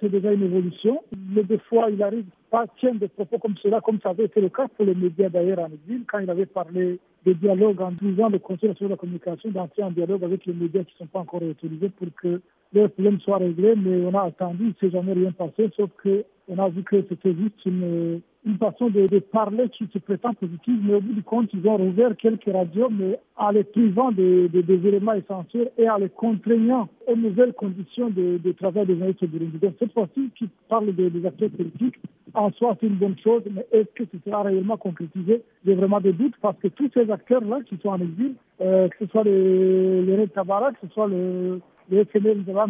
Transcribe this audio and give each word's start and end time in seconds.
C'est 0.00 0.10
déjà 0.10 0.32
une 0.32 0.42
évolution. 0.42 1.02
Mais 1.30 1.42
des 1.44 1.58
fois, 1.58 1.88
il 1.90 2.02
arrive 2.02 2.26
pas 2.50 2.66
tiens 2.78 2.94
des 2.94 3.08
propos 3.08 3.38
comme 3.38 3.56
cela, 3.56 3.80
comme 3.80 3.98
ça 4.02 4.10
avait 4.10 4.26
été 4.26 4.40
le 4.40 4.50
cas 4.50 4.68
pour 4.68 4.84
les 4.84 4.94
médias 4.94 5.30
d'ailleurs 5.30 5.60
en 5.60 5.66
exil, 5.72 6.04
quand 6.06 6.18
il 6.18 6.28
avait 6.28 6.46
parlé 6.46 6.98
de 7.28 7.32
dialogue 7.34 7.80
en 7.82 7.92
disant 7.92 8.28
le 8.28 8.38
Conseil 8.38 8.72
de 8.80 8.86
la 8.86 8.96
communication 8.96 9.50
d'entrer 9.50 9.82
en 9.82 9.90
dialogue 9.90 10.24
avec 10.24 10.46
les 10.46 10.54
médias 10.54 10.84
qui 10.84 10.94
ne 10.94 10.98
sont 10.98 11.12
pas 11.12 11.20
encore 11.20 11.42
utilisés 11.42 11.90
pour 11.90 12.08
que 12.20 12.40
les 12.72 12.88
problèmes 12.88 13.20
soient 13.20 13.38
réglés. 13.38 13.74
Mais 13.76 14.04
on 14.06 14.14
a 14.14 14.22
attendu, 14.22 14.64
il 14.64 14.68
ne 14.68 14.74
s'est 14.80 14.90
jamais 14.90 15.12
rien 15.12 15.32
passé, 15.32 15.70
sauf 15.76 15.90
qu'on 16.02 16.58
a 16.58 16.68
vu 16.70 16.82
que 16.82 17.04
c'était 17.08 17.34
juste 17.34 17.66
une 17.66 18.22
façon 18.58 18.88
de, 18.88 19.18
parler 19.18 19.68
qui 19.68 19.86
se 19.92 19.98
prétend 19.98 20.32
positive, 20.32 20.80
mais 20.82 20.94
au 20.94 21.00
bout 21.00 21.12
du 21.12 21.22
compte, 21.22 21.50
ils 21.52 21.68
ont 21.68 21.76
rouvert 21.76 22.16
quelques 22.16 22.50
radios, 22.50 22.88
mais 22.90 23.18
en 23.36 23.50
les 23.50 23.64
privant 23.64 24.10
des, 24.10 24.48
éléments 24.66 25.12
essentiels 25.12 25.70
et 25.76 25.88
en 25.90 25.98
les 25.98 26.08
contraignant 26.08 26.88
aux 27.06 27.16
nouvelles 27.16 27.52
conditions 27.52 28.08
de, 28.08 28.52
travail 28.52 28.86
des 28.86 28.94
journalistes. 28.94 29.60
Donc 29.60 29.74
cette 29.78 29.92
fois-ci, 29.92 30.30
qui 30.38 30.48
parle 30.68 30.94
des 30.94 31.26
acteurs 31.26 31.50
politiques, 31.50 31.96
en 32.38 32.52
soi, 32.52 32.76
c'est 32.80 32.86
une 32.86 32.96
bonne 32.96 33.18
chose, 33.18 33.42
mais 33.50 33.66
est-ce 33.72 33.90
que 33.94 34.04
ce 34.12 34.18
sera 34.24 34.42
réellement 34.42 34.76
concrétisé? 34.76 35.42
J'ai 35.64 35.74
vraiment 35.74 36.00
des 36.00 36.12
doutes 36.12 36.36
parce 36.40 36.58
que 36.58 36.68
tous 36.68 36.90
ces 36.94 37.10
acteurs-là 37.10 37.60
qui 37.68 37.76
sont 37.82 37.90
en 37.90 38.00
exil, 38.00 38.34
euh, 38.60 38.88
que 38.88 39.04
ce 39.04 39.10
soit 39.10 39.24
les, 39.24 40.02
les 40.02 40.26
que 40.26 40.86
ce 40.86 40.88
soit 40.92 41.08
le, 41.08 41.60
les 41.90 42.04
FNL 42.04 42.44
de 42.44 42.52
la 42.52 42.66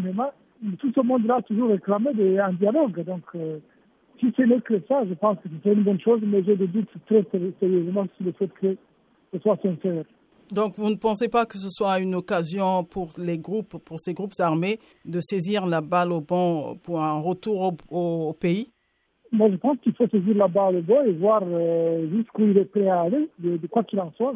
tout 0.78 0.92
ce 0.94 1.00
monde-là 1.00 1.36
a 1.36 1.42
toujours 1.42 1.70
réclamé 1.70 2.10
un 2.38 2.52
dialogue. 2.52 3.04
Donc, 3.04 3.22
euh, 3.34 3.58
si 4.18 4.32
ce 4.36 4.42
n'est 4.42 4.60
que 4.60 4.80
ça, 4.88 5.04
je 5.08 5.14
pense 5.14 5.36
que 5.38 5.48
c'est 5.62 5.72
une 5.72 5.84
bonne 5.84 6.00
chose, 6.00 6.20
mais 6.22 6.42
j'ai 6.44 6.56
des 6.56 6.66
doutes 6.66 6.88
très 7.06 7.24
sérieusement 7.60 8.06
sur 8.16 8.26
le 8.26 8.32
fait 8.32 8.50
que 8.60 8.76
ce 9.32 9.38
soit 9.40 9.58
sincère. 9.62 10.04
Donc, 10.52 10.76
vous 10.76 10.88
ne 10.88 10.96
pensez 10.96 11.28
pas 11.28 11.44
que 11.44 11.58
ce 11.58 11.68
soit 11.68 11.98
une 12.00 12.14
occasion 12.14 12.82
pour 12.82 13.10
les 13.18 13.38
groupes, 13.38 13.76
pour 13.84 14.00
ces 14.00 14.14
groupes 14.14 14.32
armés, 14.38 14.78
de 15.04 15.20
saisir 15.20 15.66
la 15.66 15.82
balle 15.82 16.10
au 16.10 16.20
bon 16.20 16.76
pour 16.82 17.02
un 17.02 17.20
retour 17.20 17.74
au, 17.90 18.32
pays? 18.32 18.70
Moi, 19.30 19.50
je 19.50 19.56
pense 19.56 19.76
qu'il 19.82 19.94
faut 19.94 20.08
saisir 20.08 20.36
la 20.36 20.48
balle 20.48 20.76
au 20.76 20.82
bon 20.82 21.02
et 21.04 21.12
voir 21.12 21.42
euh, 21.44 22.08
jusqu'où 22.10 22.44
il 22.44 22.56
est 22.58 22.64
prêt 22.64 22.88
à 22.88 23.02
aller, 23.02 23.28
de, 23.38 23.66
quoi 23.66 23.84
qu'il 23.84 24.00
en 24.00 24.12
soit. 24.16 24.34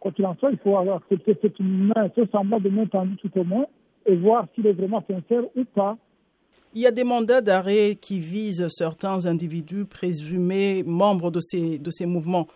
Quoi 0.00 0.12
qu'il 0.12 0.26
en 0.26 0.34
soit, 0.36 0.50
il 0.50 0.58
faut 0.58 0.76
accepter 0.76 1.36
cette 1.40 1.60
main, 1.60 2.10
ce 2.16 2.26
semblant 2.32 2.58
de 2.58 2.68
main 2.68 2.86
tendue 2.86 3.16
tout 3.16 3.30
au 3.38 3.44
moins, 3.44 3.66
et 4.06 4.16
voir 4.16 4.46
s'il 4.54 4.66
est 4.66 4.72
vraiment 4.72 5.04
sincère 5.06 5.44
ou 5.54 5.64
pas. 5.64 5.96
Il 6.74 6.80
y 6.80 6.86
a 6.86 6.90
des 6.90 7.04
mandats 7.04 7.42
d'arrêt 7.42 7.96
qui 8.00 8.18
visent 8.18 8.66
certains 8.68 9.26
individus 9.26 9.84
présumés 9.84 10.82
membres 10.82 11.30
de 11.30 11.40
ces, 11.40 11.78
de 11.78 11.90
ces 11.90 12.06
mouvements. 12.06 12.46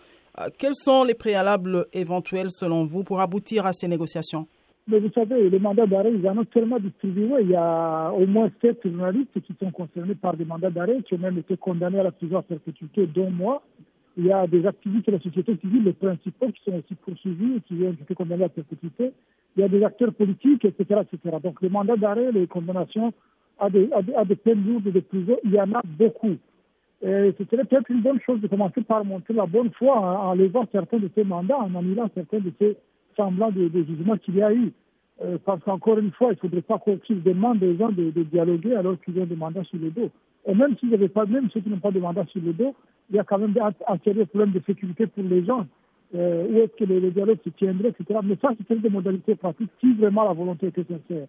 Euh, 0.40 0.48
quels 0.58 0.74
sont 0.74 1.04
les 1.04 1.14
préalables 1.14 1.84
éventuels 1.92 2.50
selon 2.50 2.86
vous 2.86 3.04
pour 3.04 3.20
aboutir 3.20 3.66
à 3.66 3.72
ces 3.72 3.88
négociations? 3.88 4.48
Mais 4.88 5.00
vous 5.00 5.10
savez, 5.12 5.50
les 5.50 5.58
mandats 5.58 5.86
d'arrêt, 5.86 6.12
ils 6.14 6.28
en 6.28 6.38
ont 6.38 6.44
tellement 6.44 6.78
distribué. 6.78 7.28
Il 7.40 7.50
y 7.50 7.56
a 7.56 8.10
au 8.10 8.26
moins 8.26 8.50
sept 8.60 8.86
journalistes 8.86 9.40
qui 9.40 9.54
sont 9.58 9.72
concernés 9.72 10.14
par 10.14 10.36
des 10.36 10.44
mandats 10.44 10.70
d'arrêt, 10.70 11.02
qui 11.02 11.14
ont 11.14 11.18
même 11.18 11.38
été 11.38 11.56
condamnés 11.56 11.98
à 11.98 12.04
la 12.04 12.12
prison 12.12 12.38
à 12.38 12.42
perpétuité, 12.42 13.06
dont 13.06 13.30
moi. 13.30 13.62
Il 14.16 14.26
y 14.26 14.32
a 14.32 14.46
des 14.46 14.64
activistes 14.64 15.06
de 15.06 15.12
la 15.12 15.20
société 15.20 15.56
civile, 15.56 15.84
les 15.84 15.92
principaux, 15.92 16.46
qui 16.48 16.62
sont 16.64 16.76
aussi 16.76 16.94
poursuivis 16.94 17.56
et 17.56 17.60
qui 17.62 17.82
ont 17.82 17.92
été 17.92 18.14
condamnés 18.14 18.44
à 18.44 18.48
perpétuité. 18.48 19.12
Il 19.56 19.60
y 19.60 19.64
a 19.64 19.68
des 19.68 19.82
acteurs 19.84 20.14
politiques, 20.14 20.64
etc. 20.64 21.02
etc. 21.02 21.36
Donc 21.42 21.60
les 21.60 21.68
mandats 21.68 21.96
d'arrêt, 21.96 22.30
les 22.30 22.46
condamnations 22.46 23.12
à 23.58 23.68
des, 23.68 23.90
à 23.92 24.24
des, 24.24 24.36
peines 24.36 24.64
lourdes 24.66 24.92
de 24.92 25.00
prison, 25.00 25.36
il 25.44 25.52
y 25.52 25.60
en 25.60 25.72
a 25.72 25.82
beaucoup. 25.84 26.36
Et 27.02 27.34
ce 27.38 27.44
serait 27.44 27.64
peut-être 27.64 27.90
une 27.90 28.02
bonne 28.02 28.20
chose 28.20 28.40
de 28.40 28.46
commencer 28.46 28.82
par 28.82 29.04
montrer 29.04 29.34
la 29.34 29.46
bonne 29.46 29.70
foi 29.72 29.98
en, 29.98 30.34
levant 30.34 30.66
certains 30.72 30.98
de 30.98 31.10
ces 31.14 31.24
mandats, 31.24 31.58
en 31.58 31.74
annulant 31.74 32.08
certains 32.14 32.40
de 32.40 32.52
ces 32.58 32.76
semblants 33.16 33.50
de, 33.50 33.70
jugements 33.72 34.16
qu'il 34.16 34.36
y 34.36 34.42
a 34.42 34.52
eu. 34.52 34.72
Euh, 35.22 35.38
parce 35.44 35.62
qu'encore 35.62 35.98
une 35.98 36.12
fois, 36.12 36.28
il 36.28 36.34
ne 36.34 36.40
faudrait 36.40 36.62
pas 36.62 36.78
qu'ils 37.04 37.22
demandent 37.22 37.62
aux 37.62 37.76
gens 37.76 37.90
de, 37.90 38.10
dialoguer 38.10 38.74
alors 38.74 39.00
qu'ils 39.00 39.18
ont 39.18 39.24
des 39.24 39.36
mandats 39.36 39.64
sur 39.64 39.78
le 39.78 39.90
dos. 39.90 40.10
Et 40.46 40.54
même 40.54 40.76
s'ils 40.78 40.90
n'avaient 40.90 41.08
pas, 41.08 41.24
même 41.24 41.48
ceux 41.50 41.60
qui 41.60 41.70
n'ont 41.70 41.78
pas 41.78 41.90
de 41.90 41.98
mandat 41.98 42.26
sur 42.26 42.42
le 42.42 42.52
dos, 42.52 42.74
il 43.10 43.16
y 43.16 43.18
a 43.18 43.24
quand 43.24 43.38
même 43.38 43.54
un, 43.60 43.98
sérieux 44.04 44.26
problème 44.26 44.52
de 44.52 44.60
sécurité 44.66 45.06
pour 45.06 45.24
les 45.24 45.44
gens. 45.44 45.66
Euh, 46.14 46.46
où 46.48 46.58
est-ce 46.58 46.76
que 46.76 46.84
le, 46.84 47.10
dialogue 47.10 47.38
se 47.42 47.50
tiendrait, 47.50 47.88
etc. 47.88 48.20
Mais 48.22 48.36
ça, 48.40 48.50
c'est 48.68 48.80
des 48.80 48.88
modalités 48.88 49.34
pratiques 49.34 49.70
si 49.80 49.92
vraiment 49.94 50.24
la 50.24 50.34
volonté 50.34 50.68
était 50.68 50.84
sincère. 50.84 51.26